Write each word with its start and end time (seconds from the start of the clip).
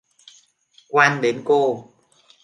quan 0.89 1.21
đến 1.21 1.41
cô 1.45 1.87